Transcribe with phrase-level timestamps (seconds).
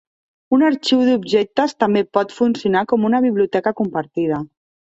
[0.55, 4.45] Un arxiu d'objectes també pot funcionar com una biblioteca compartida.